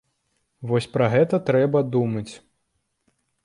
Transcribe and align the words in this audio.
Вось 0.71 0.87
пра 0.95 1.09
гэта 1.15 1.41
трэба 1.51 1.85
думаць. 1.99 2.27